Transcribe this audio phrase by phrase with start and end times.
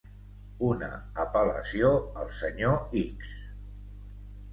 [0.67, 0.87] Una
[1.23, 1.91] apel·lació
[2.21, 3.35] al Senyor X.